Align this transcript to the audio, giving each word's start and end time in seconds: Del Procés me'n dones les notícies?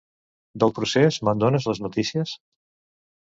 Del 0.63 0.71
Procés 0.77 1.19
me'n 1.27 1.43
dones 1.45 1.69
les 1.71 1.81
notícies? 1.87 2.35